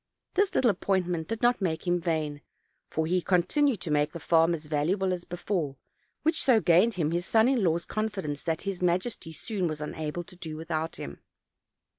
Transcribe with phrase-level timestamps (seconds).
[0.33, 2.41] This little appointment did not make him vain;
[2.89, 5.75] for he continued to make the farm as valuable as before,
[6.23, 10.23] which so gained him his son in law's confidence that his majesty soon was unable
[10.23, 11.21] to do without him.